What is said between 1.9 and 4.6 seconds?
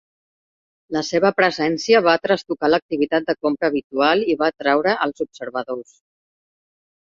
va trastocar l'activitat de compra habitual i va